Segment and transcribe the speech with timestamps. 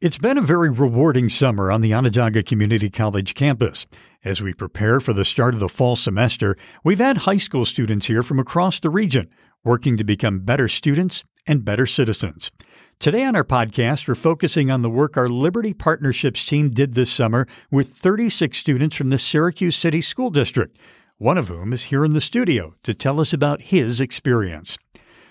[0.00, 3.84] It's been a very rewarding summer on the Onondaga Community College campus.
[4.24, 8.06] As we prepare for the start of the fall semester, we've had high school students
[8.06, 9.28] here from across the region
[9.64, 12.52] working to become better students and better citizens.
[13.00, 17.10] Today on our podcast, we're focusing on the work our Liberty Partnerships team did this
[17.10, 20.78] summer with 36 students from the Syracuse City School District,
[21.16, 24.78] one of whom is here in the studio to tell us about his experience.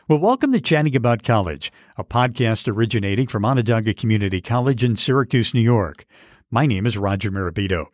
[0.10, 5.54] Well, welcome to Chatting About College, a podcast originating from Onondaga Community College in Syracuse,
[5.54, 6.06] New York.
[6.50, 7.88] My name is Roger Mirabito.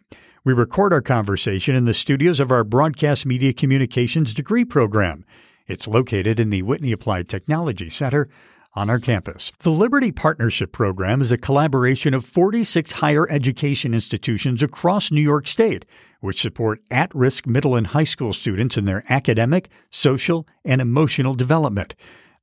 [0.46, 5.26] We record our conversation in the studios of our Broadcast Media Communications degree program.
[5.66, 8.30] It's located in the Whitney Applied Technology Center
[8.76, 9.52] on our campus.
[9.60, 15.48] The Liberty Partnership Program is a collaboration of 46 higher education institutions across New York
[15.48, 15.86] State,
[16.22, 21.34] which support at risk middle and high school students in their academic, social, and emotional
[21.36, 21.96] development.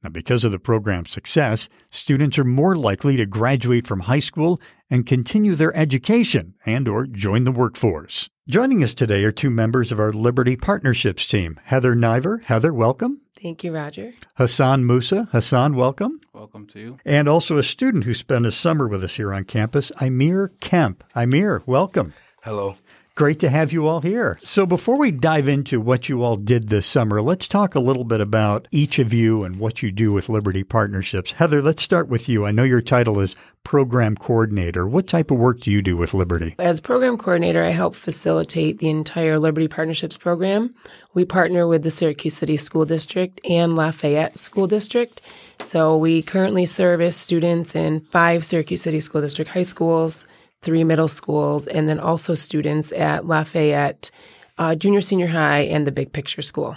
[0.03, 4.61] Now, because of the program's success, students are more likely to graduate from high school
[4.89, 8.31] and continue their education and or join the workforce.
[8.49, 11.61] Joining us today are two members of our Liberty Partnerships team.
[11.65, 12.39] Heather Niver.
[12.47, 13.21] Heather, welcome.
[13.41, 14.13] Thank you, Roger.
[14.37, 15.29] Hassan Musa.
[15.33, 16.21] Hassan, welcome.
[16.33, 16.99] Welcome to you.
[17.05, 21.05] And also a student who spent a summer with us here on campus, Imir Kemp.
[21.15, 22.15] Imir, welcome.
[22.43, 22.75] Hello.
[23.17, 24.39] Great to have you all here.
[24.43, 28.05] So, before we dive into what you all did this summer, let's talk a little
[28.05, 31.33] bit about each of you and what you do with Liberty Partnerships.
[31.33, 32.47] Heather, let's start with you.
[32.47, 34.87] I know your title is Program Coordinator.
[34.87, 36.55] What type of work do you do with Liberty?
[36.59, 40.75] As program coordinator, I help facilitate the entire Liberty Partnerships program.
[41.13, 45.21] We partner with the Syracuse City School District and Lafayette School District.
[45.65, 50.27] So, we currently service students in five Syracuse City School District high schools
[50.63, 54.11] three middle schools, and then also students at Lafayette
[54.59, 56.77] uh, Junior Senior High and the Big Picture School.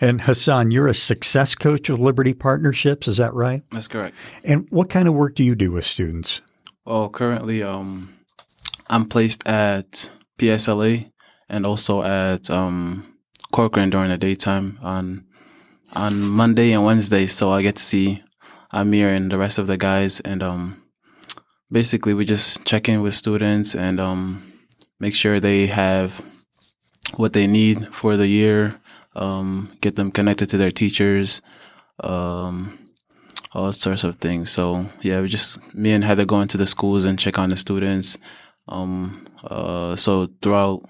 [0.00, 3.62] And Hassan, you're a success coach of Liberty Partnerships, is that right?
[3.72, 4.14] That's correct.
[4.44, 6.40] And what kind of work do you do with students?
[6.84, 8.14] Well, currently, um,
[8.88, 11.10] I'm placed at PSLA
[11.48, 13.12] and also at um,
[13.52, 15.24] Corcoran during the daytime on
[15.94, 17.26] on Monday and Wednesday.
[17.26, 18.22] So I get to see
[18.72, 20.82] Amir and the rest of the guys, and um,
[21.70, 24.52] basically we just check in with students and um,
[25.00, 26.24] make sure they have
[27.16, 28.80] what they need for the year
[29.14, 31.42] um, get them connected to their teachers
[32.00, 32.78] um,
[33.52, 34.50] all sorts of things.
[34.50, 37.56] So yeah we just me and heather go into the schools and check on the
[37.56, 38.18] students.
[38.68, 40.88] Um, uh, so throughout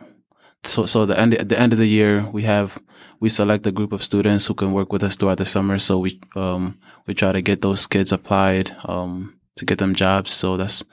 [0.64, 2.78] so so the end at the end of the year we have
[3.20, 5.78] we select a group of students who can work with us throughout the summer.
[5.78, 10.32] So we um, we try to get those kids applied um, to get them jobs.
[10.32, 10.84] So that's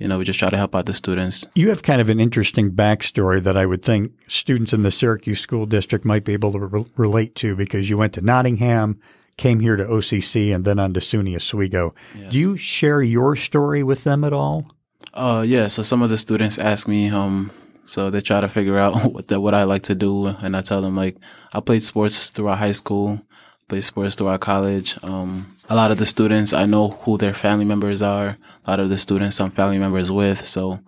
[0.00, 1.46] you know, we just try to help out the students.
[1.54, 5.40] You have kind of an interesting backstory that I would think students in the Syracuse
[5.40, 8.98] School District might be able to re- relate to because you went to Nottingham,
[9.36, 11.94] came here to OCC, and then on to SUNY Oswego.
[12.16, 12.32] Yes.
[12.32, 14.72] Do you share your story with them at all?
[15.12, 15.66] Uh, yeah.
[15.66, 17.50] So some of the students ask me, um,
[17.84, 20.62] so they try to figure out what the, what I like to do, and I
[20.62, 21.18] tell them like
[21.52, 23.20] I played sports throughout high school,
[23.68, 24.96] played sports throughout college.
[25.04, 28.36] Um, a lot of the students I know who their family members are.
[28.66, 30.44] A lot of the students I'm family members with.
[30.44, 30.80] So,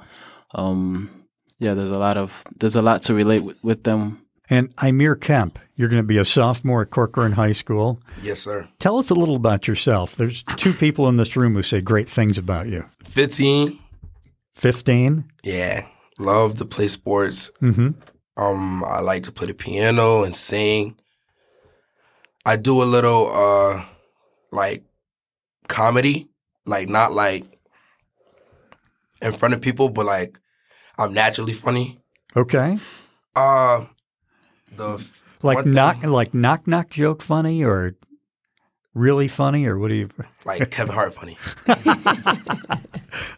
[0.54, 1.24] um,
[1.58, 4.18] yeah, there's a lot of there's a lot to relate with, with them.
[4.50, 8.00] And Imir Kemp, you're going to be a sophomore at Corcoran High School.
[8.22, 8.68] Yes, sir.
[8.80, 10.16] Tell us a little about yourself.
[10.16, 12.84] There's two people in this room who say great things about you.
[13.04, 13.78] 15.
[14.56, 15.24] 15?
[15.44, 15.86] Yeah.
[16.18, 17.50] Love to play sports.
[17.62, 17.90] Mm-hmm.
[18.36, 20.96] Um, I like to play the piano and sing.
[22.44, 23.84] I do a little uh
[24.52, 24.84] like
[25.68, 26.28] comedy,
[26.64, 27.44] like not like
[29.20, 30.38] in front of people, but like
[30.98, 31.98] I'm naturally funny.
[32.36, 32.78] Okay.
[33.34, 33.86] Uh
[34.76, 35.04] the
[35.42, 37.96] like knock thing, like knock knock joke funny or
[38.94, 40.10] really funny or what do you
[40.44, 41.36] like Kevin Hart funny?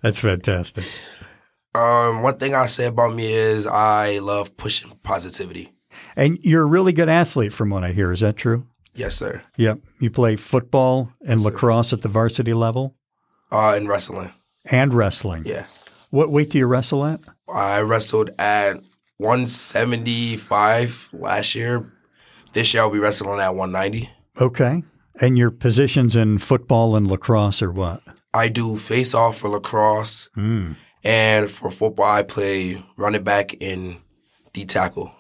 [0.03, 0.85] That's fantastic.
[1.75, 5.73] Um, one thing I say about me is I love pushing positivity.
[6.15, 8.13] And you're a really good athlete, from what I hear.
[8.13, 8.67] Is that true?
[8.94, 9.43] Yes, sir.
[9.56, 9.81] Yep.
[9.99, 11.97] You play football and yes, lacrosse sir.
[11.97, 12.94] at the varsity level?
[13.50, 14.32] Uh, and wrestling.
[14.65, 15.44] And wrestling.
[15.47, 15.66] Yeah.
[16.10, 17.21] What weight do you wrestle at?
[17.53, 18.80] I wrestled at
[19.19, 21.92] 175 last year.
[22.53, 24.10] This year I'll be wrestling at 190.
[24.41, 24.83] Okay.
[25.21, 28.03] And your positions in football and lacrosse are what?
[28.33, 30.28] I do face off for lacrosse.
[30.36, 30.77] Mm.
[31.04, 33.98] And for football, I play running back and
[34.53, 35.15] D tackle.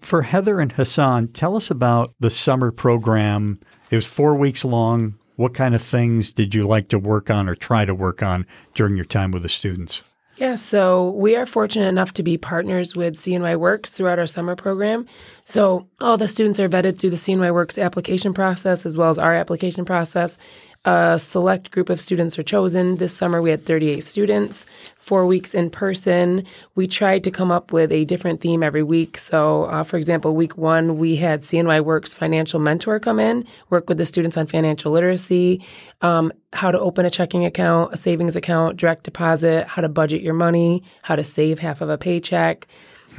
[0.00, 3.60] For Heather and Hassan, tell us about the summer program.
[3.90, 5.14] It was four weeks long.
[5.36, 8.46] What kind of things did you like to work on or try to work on
[8.74, 10.02] during your time with the students?
[10.36, 14.56] Yeah, so we are fortunate enough to be partners with CNY Works throughout our summer
[14.56, 15.04] program.
[15.44, 19.18] So all the students are vetted through the CNY Works application process as well as
[19.18, 20.38] our application process.
[20.84, 22.96] A select group of students are chosen.
[22.96, 24.64] This summer we had 38 students,
[24.96, 26.44] four weeks in person.
[26.74, 29.18] We tried to come up with a different theme every week.
[29.18, 33.88] So, uh, for example, week one, we had CNY Works financial mentor come in, work
[33.88, 35.62] with the students on financial literacy,
[36.00, 40.22] um, how to open a checking account, a savings account, direct deposit, how to budget
[40.22, 42.66] your money, how to save half of a paycheck.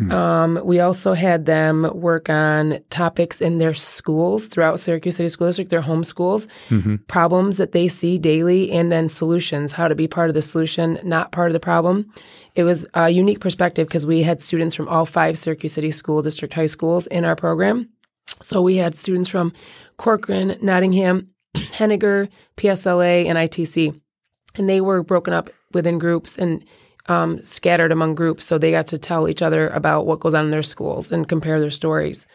[0.10, 5.48] Um, we also had them work on topics in their schools throughout Syracuse City School
[5.48, 6.48] District, their home schools,
[7.07, 10.98] problems that they see daily, and then solutions, how to be part of the solution,
[11.04, 12.12] not part of the problem.
[12.56, 16.22] It was a unique perspective because we had students from all five Syracuse City School
[16.22, 17.88] District high schools in our program.
[18.42, 19.54] So we had students from
[19.98, 21.30] Corcoran, Nottingham,
[21.73, 23.99] Henninger, PSLA, and ITC.
[24.55, 26.63] And they were broken up within groups and
[27.07, 28.45] um, scattered among groups.
[28.45, 31.27] So they got to tell each other about what goes on in their schools and
[31.27, 32.27] compare their stories.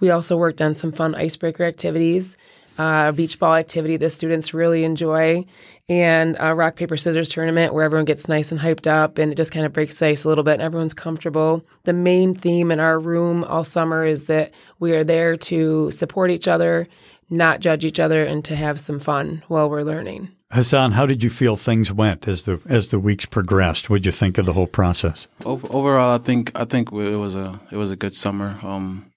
[0.00, 2.36] We also worked on some fun icebreaker activities,
[2.78, 5.44] uh, beach ball activity that students really enjoy,
[5.88, 9.34] and a rock, paper, scissors tournament where everyone gets nice and hyped up and it
[9.34, 11.62] just kind of breaks the ice a little bit and everyone's comfortable.
[11.84, 16.30] The main theme in our room all summer is that we are there to support
[16.30, 16.88] each other,
[17.30, 20.30] not judge each other, and to have some fun while we're learning.
[20.52, 23.88] Hassan, how did you feel things went as the as the weeks progressed?
[23.88, 25.28] What did you think of the whole process?
[25.44, 28.58] Overall, I think I think it was a it was a good summer.
[28.62, 29.12] Um,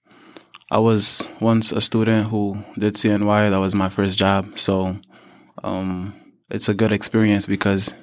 [0.70, 3.50] I was once a student who did CNY.
[3.50, 4.96] That was my first job, so
[5.64, 6.14] um,
[6.50, 7.94] it's a good experience because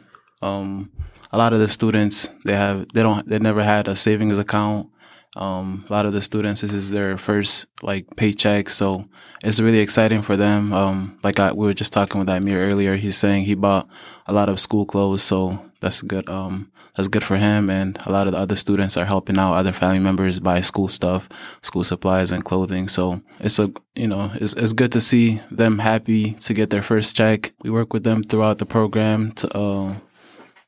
[0.41, 0.91] um,
[1.31, 4.89] a lot of the students they have they don't they never had a savings account.
[5.35, 9.05] Um, a lot of the students this is their first like paycheck, so
[9.43, 10.73] it's really exciting for them.
[10.73, 13.87] Um, like I, we were just talking with Amir earlier, he's saying he bought
[14.27, 16.29] a lot of school clothes, so that's good.
[16.29, 19.53] Um, that's good for him, and a lot of the other students are helping out
[19.53, 21.29] other family members buy school stuff,
[21.61, 22.89] school supplies, and clothing.
[22.89, 26.83] So it's a you know it's it's good to see them happy to get their
[26.83, 27.53] first check.
[27.63, 29.95] We work with them throughout the program to uh,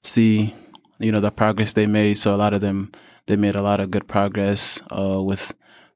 [0.03, 0.55] see
[0.99, 2.17] you know the progress they made.
[2.17, 2.93] So a lot of them
[3.25, 5.53] they made a lot of good progress uh, with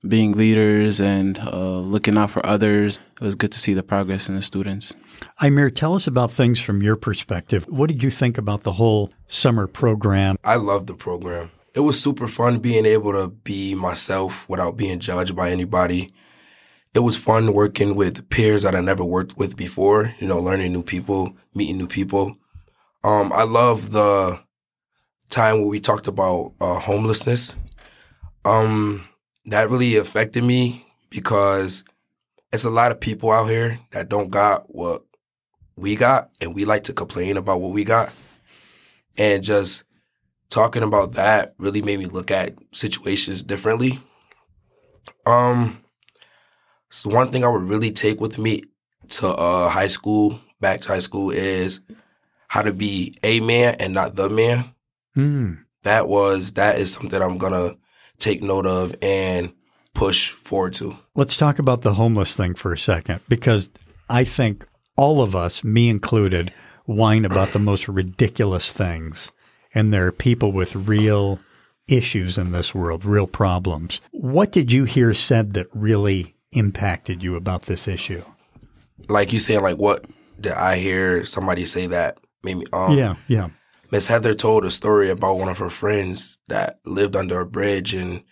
[0.07, 3.00] being leaders and uh, looking out for others.
[3.19, 4.95] It was good to see the progress in the students.
[5.41, 7.65] Imir, tell us about things from your perspective.
[7.68, 10.38] What did you think about the whole summer program?
[10.44, 11.51] I love the program.
[11.74, 16.13] It was super fun being able to be myself without being judged by anybody.
[16.94, 20.71] It was fun working with peers that I never worked with before, you know, learning
[20.71, 22.38] new people, meeting new people.
[23.03, 24.41] Um, I love the
[25.29, 27.56] time where we talked about uh, homelessness.
[28.45, 29.07] Um,
[29.45, 31.83] that really affected me because
[32.51, 35.01] it's a lot of people out here that don't got what
[35.75, 38.12] we got, and we like to complain about what we got.
[39.18, 39.83] And just
[40.50, 44.00] talking about that really made me look at situations differently.
[45.25, 45.83] Um,
[46.89, 48.63] so one thing I would really take with me
[49.09, 51.81] to uh, high school, back to high school, is
[52.47, 54.73] how to be a man and not the man.
[55.17, 55.63] Mm.
[55.83, 57.75] That was that is something I'm gonna
[58.19, 59.51] take note of and
[59.93, 60.97] push forward to.
[61.15, 63.69] Let's talk about the homeless thing for a second because
[64.09, 64.65] I think
[64.95, 66.53] all of us, me included,
[66.85, 69.31] whine about the most ridiculous things.
[69.73, 71.39] And there are people with real
[71.87, 74.01] issues in this world, real problems.
[74.11, 78.23] What did you hear said that really impacted you about this issue?
[79.09, 80.05] Like you saying, like what
[80.39, 83.49] did I hear somebody say that made me um yeah, yeah.
[83.91, 87.94] Miss Heather told a story about one of her friends that lived under a bridge,
[87.94, 88.23] and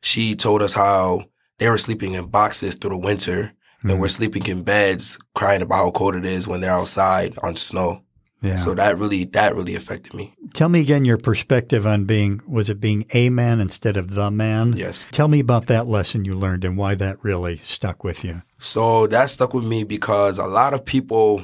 [0.00, 1.24] she told us how
[1.58, 3.52] they were sleeping in boxes through the winter,
[3.84, 3.90] Mhm.
[3.90, 7.56] and we're sleeping in beds, crying about how cold it is when they're outside on
[7.56, 8.02] snow.
[8.40, 8.54] Yeah.
[8.54, 10.32] So that really that really affected me.
[10.54, 14.30] Tell me again your perspective on being was it being a man instead of the
[14.30, 14.74] man?
[14.76, 15.06] Yes.
[15.10, 18.42] Tell me about that lesson you learned and why that really stuck with you.
[18.60, 21.42] So that stuck with me because a lot of people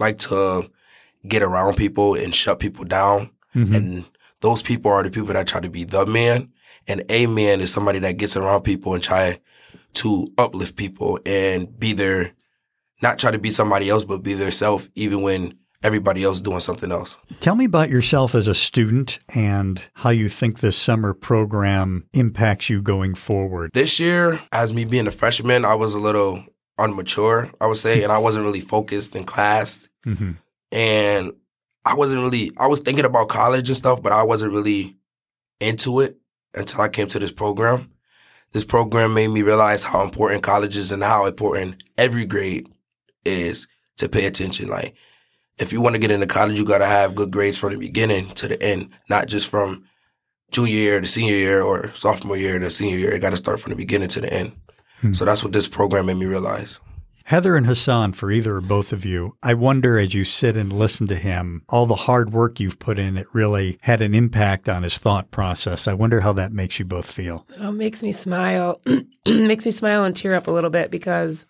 [0.00, 0.68] like to
[1.28, 3.30] get around people and shut people down.
[3.54, 3.74] Mhm.
[3.74, 4.04] And
[4.40, 6.48] those people are the people that try to be the man.
[6.88, 9.38] And a man is somebody that gets around people and try
[9.94, 12.32] to uplift people and be their,
[13.02, 16.42] not try to be somebody else, but be their self, even when everybody else is
[16.42, 17.16] doing something else.
[17.40, 22.68] Tell me about yourself as a student and how you think this summer program impacts
[22.68, 23.70] you going forward.
[23.72, 26.44] This year, as me being a freshman, I was a little
[26.78, 29.88] unmature, I would say, and I wasn't really focused in class.
[30.04, 30.32] hmm
[30.72, 31.32] and
[31.84, 34.96] I wasn't really I was thinking about college and stuff, but I wasn't really
[35.60, 36.18] into it
[36.54, 37.90] until I came to this program.
[38.52, 42.68] This program made me realize how important college is and how important every grade
[43.24, 43.68] is
[43.98, 44.68] to pay attention.
[44.68, 44.94] Like
[45.58, 47.78] if you want to get into college, you got to have good grades from the
[47.78, 49.84] beginning to the end, not just from
[50.50, 53.12] junior year to senior year or sophomore year to senior year.
[53.12, 54.52] It got to start from the beginning to the end.
[55.00, 55.12] Hmm.
[55.12, 56.80] So that's what this program made me realize.
[57.26, 60.72] Heather and Hassan, for either or both of you, I wonder as you sit and
[60.72, 64.68] listen to him, all the hard work you've put in, it really had an impact
[64.68, 65.88] on his thought process.
[65.88, 67.44] I wonder how that makes you both feel.
[67.58, 68.80] Oh, it makes me smile.
[69.26, 71.46] makes me smile and tear up a little bit because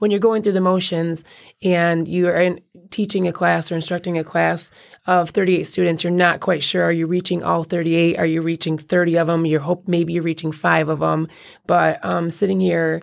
[0.00, 1.22] when you're going through the motions
[1.62, 4.72] and you are in, teaching a class or instructing a class
[5.06, 6.82] of 38 students, you're not quite sure.
[6.82, 8.18] Are you reaching all 38?
[8.18, 9.46] Are you reaching 30 of them?
[9.46, 11.28] You hope maybe you're reaching five of them.
[11.64, 13.02] But um, sitting here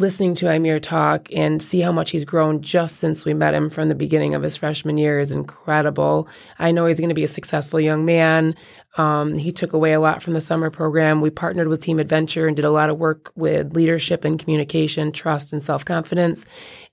[0.00, 3.68] listening to Amir talk and see how much he's grown just since we met him
[3.68, 6.26] from the beginning of his freshman year is incredible.
[6.58, 8.56] I know he's going to be a successful young man.
[8.96, 11.20] Um, he took away a lot from the summer program.
[11.20, 15.12] We partnered with Team Adventure and did a lot of work with leadership and communication,
[15.12, 16.44] trust, and self confidence.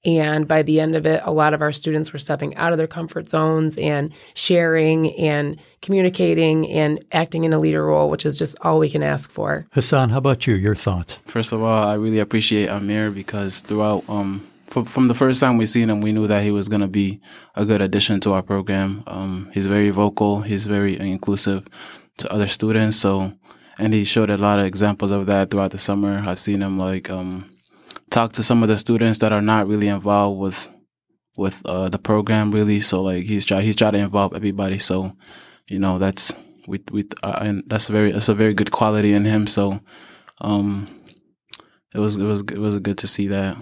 [0.06, 2.78] And by the end of it, a lot of our students were stepping out of
[2.78, 8.38] their comfort zones and sharing and communicating and acting in a leader role, which is
[8.38, 9.66] just all we can ask for.
[9.72, 10.54] Hassan, how about you?
[10.54, 11.20] Your thoughts?
[11.26, 15.66] First of all, I really appreciate Amir because throughout um, from, the first time we
[15.66, 17.22] seen him, we knew that he was going to be
[17.56, 19.04] a good addition to our program.
[19.08, 20.42] Um, he's very vocal.
[20.42, 21.68] He's very inclusive
[22.18, 22.98] to other students.
[22.98, 23.34] So,
[23.80, 26.24] and he showed a lot of examples of that throughout the summer.
[26.26, 27.50] I've seen him like um,
[28.10, 30.68] talk to some of the students that are not really involved with
[31.38, 32.82] with uh, the program really.
[32.82, 34.80] So like he's try he's trying to involve everybody.
[34.80, 35.16] So,
[35.68, 36.34] you know that's
[36.68, 39.48] we we uh, and that's very that's a very good quality in him.
[39.48, 39.80] So,
[40.42, 40.90] um,
[41.94, 43.58] it was it was it was good to see that.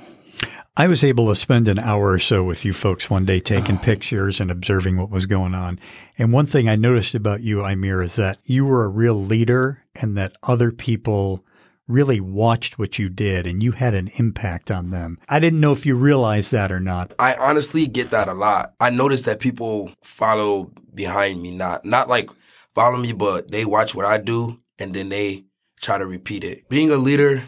[0.78, 3.78] I was able to spend an hour or so with you folks one day taking
[3.78, 3.82] oh.
[3.82, 5.80] pictures and observing what was going on.
[6.18, 9.84] And one thing I noticed about you, Amir, is that you were a real leader
[9.96, 11.46] and that other people
[11.88, 15.18] really watched what you did and you had an impact on them.
[15.30, 17.14] I didn't know if you realized that or not.
[17.20, 18.74] I honestly get that a lot.
[18.82, 22.30] I noticed that people follow behind me, not not like
[22.74, 25.46] follow me, but they watch what I do and then they
[25.80, 26.68] try to repeat it.
[26.68, 27.44] Being a leader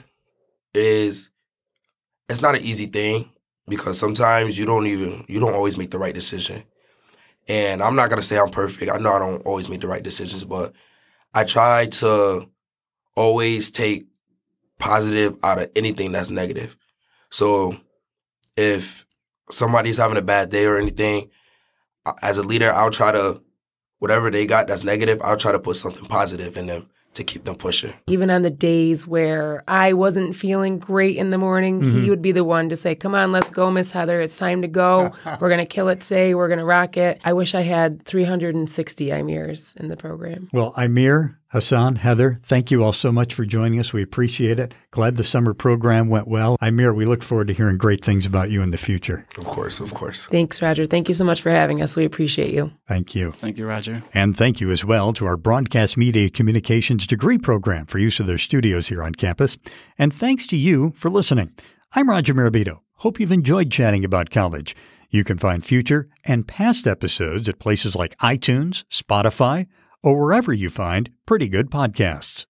[0.74, 1.30] is
[2.30, 3.30] it's not an easy thing
[3.68, 6.64] because sometimes you don't even you don't always make the right decision.
[7.48, 8.92] And I'm not gonna say I'm perfect.
[8.92, 10.74] I know I don't always make the right decisions, but
[11.34, 12.50] I try to
[13.16, 14.08] always take
[14.80, 16.76] positive out of anything that's negative.
[17.30, 17.78] So
[18.56, 19.06] if
[19.50, 21.30] somebody's having a bad day or anything,
[22.22, 23.42] as a leader, I'll try to
[24.00, 27.44] whatever they got that's negative, I'll try to put something positive in them to keep
[27.44, 27.94] them pushing.
[28.08, 32.02] Even on the days where I wasn't feeling great in the morning, mm-hmm.
[32.02, 34.22] he would be the one to say, Come on, let's go, Miss Heather.
[34.22, 35.12] It's time to go.
[35.40, 36.34] We're going to kill it today.
[36.34, 37.20] We're going to rock it.
[37.26, 40.50] I wish I had 360 Amirs in the program.
[40.54, 43.94] Well, Amir, Hassan, Heather, thank you all so much for joining us.
[43.94, 44.74] We appreciate it.
[44.92, 46.58] Glad the summer program went well.
[46.60, 49.26] Amir, we look forward to hearing great things about you in the future.
[49.38, 50.26] Of course, of course.
[50.26, 50.86] Thanks, Roger.
[50.86, 51.96] Thank you so much for having us.
[51.96, 52.72] We appreciate you.
[52.86, 53.32] Thank you.
[53.32, 54.04] Thank you, Roger.
[54.14, 58.28] And thank you as well to our Broadcast Media Communications degree program for use of
[58.28, 59.58] their studios here on campus.
[59.98, 61.54] And thanks to you for listening.
[61.96, 62.80] I'm Roger Mirabito.
[62.96, 64.76] Hope you've enjoyed chatting about college.
[65.10, 69.68] You can find future and past episodes at places like iTunes, Spotify,
[70.04, 72.46] or wherever you find pretty good podcasts.